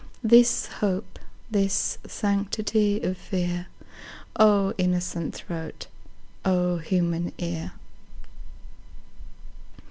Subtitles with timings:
[0.23, 1.19] This hope,
[1.51, 5.85] this sanctity of fear?O innocent throat!
[6.43, 7.73] O human ear!